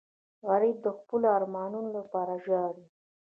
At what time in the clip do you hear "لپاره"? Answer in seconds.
1.97-2.33